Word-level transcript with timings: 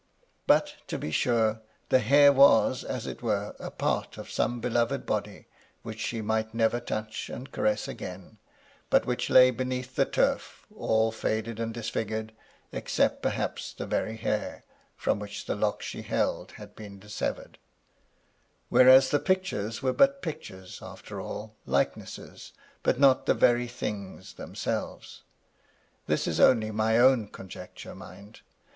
But, 0.47 0.77
to 0.87 0.97
be 0.97 1.11
sure, 1.11 1.61
the 1.89 1.99
hair 1.99 2.33
was, 2.33 2.83
as 2.83 3.05
it 3.05 3.21
were, 3.21 3.55
a 3.59 3.69
part 3.69 4.17
of 4.17 4.31
some 4.31 4.59
beloved 4.59 5.05
body 5.05 5.45
which 5.83 5.99
she 5.99 6.23
might 6.23 6.55
never 6.55 6.79
touch 6.79 7.29
and 7.29 7.51
caress 7.51 7.87
again, 7.87 8.39
but 8.89 9.05
which 9.05 9.29
lay 9.29 9.51
beneath 9.51 9.93
the 9.95 10.05
turf, 10.07 10.65
all 10.75 11.11
faded 11.11 11.59
and 11.59 11.71
disfigured, 11.71 12.33
except 12.71 13.21
perhaps 13.21 13.73
the 13.73 13.85
very 13.85 14.17
hair, 14.17 14.63
from 14.97 15.19
which 15.19 15.45
the 15.45 15.53
lock 15.53 15.83
she 15.83 16.01
held 16.01 16.53
had 16.53 16.75
been 16.75 16.97
dissevered; 16.97 17.59
whereas 18.69 19.11
the 19.11 19.19
pictures 19.19 19.83
were 19.83 19.93
but 19.93 20.23
pictures 20.23 20.79
after 20.81 21.21
all— 21.21 21.53
likenesses, 21.67 22.53
but 22.81 22.99
not 22.99 23.27
the 23.27 23.35
very 23.35 23.67
things 23.67 24.33
themselves. 24.33 25.21
This 26.07 26.25
is 26.25 26.39
only 26.39 26.71
my 26.71 26.97
own 26.97 27.27
conjecture, 27.27 27.93
mind. 27.93 28.39